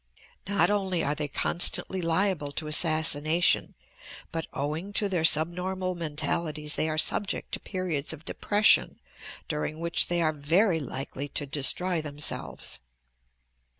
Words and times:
Not 0.47 0.71
only 0.71 1.03
are 1.03 1.13
they 1.13 1.27
constantly 1.27 2.01
liable 2.01 2.51
to 2.53 2.65
assassination 2.65 3.75
but, 4.31 4.47
owing 4.51 4.93
to 4.93 5.07
their 5.07 5.23
subnormal 5.23 5.93
mentalities, 5.93 6.73
they 6.73 6.89
are 6.89 6.97
subject 6.97 7.51
to 7.51 7.59
periods 7.59 8.11
of 8.11 8.25
depression 8.25 8.99
during 9.47 9.79
which 9.79 10.07
they 10.07 10.23
are 10.23 10.33
very 10.33 10.79
likely 10.79 11.27
to 11.27 11.45
destroy 11.45 12.01
themselves." 12.01 12.79